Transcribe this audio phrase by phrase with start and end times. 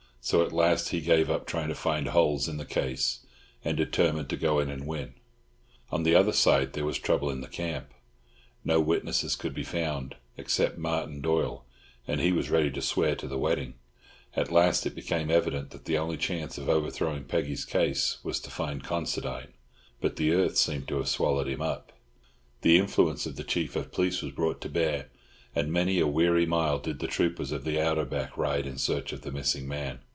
[0.23, 3.25] So at last he gave up trying to find holes in the case,
[3.65, 5.15] and determined to go in and win.
[5.91, 10.77] On the other side there was trouble in the camp—no witnesses could be found, except
[10.77, 11.65] Martin Doyle,
[12.07, 13.73] and he was ready to swear to the wedding.
[14.35, 18.51] At last it became evident that the only chance of overthrowing Peggy's case was to
[18.51, 19.53] find Considine;
[20.01, 21.93] but the earth seemed to have swallowed him up.
[22.61, 25.09] The influence of the Chief of Police was brought to bear,
[25.55, 29.11] and many a weary mile did the troopers of the Outer Back ride in search
[29.13, 29.99] of the missing man.